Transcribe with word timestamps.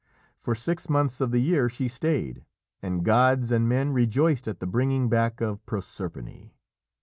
For 0.35 0.55
six 0.55 0.89
months 0.89 1.21
of 1.21 1.29
the 1.29 1.37
year 1.37 1.69
she 1.69 1.87
stayed, 1.87 2.43
and 2.81 3.05
gods 3.05 3.51
and 3.51 3.69
men 3.69 3.91
rejoiced 3.93 4.47
at 4.47 4.59
the 4.59 4.65
bringing 4.65 5.09
back 5.09 5.41
of 5.41 5.63
Proserpine. 5.67 6.49